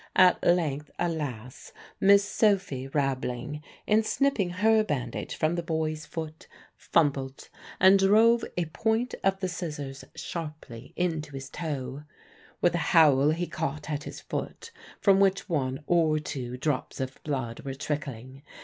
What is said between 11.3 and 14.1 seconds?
his toe. With a howl he caught at